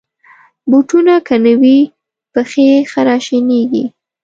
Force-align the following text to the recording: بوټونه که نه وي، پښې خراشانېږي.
بوټونه 0.69 1.13
که 1.27 1.35
نه 1.45 1.53
وي، 1.61 1.77
پښې 2.33 2.67
خراشانېږي. 2.91 3.85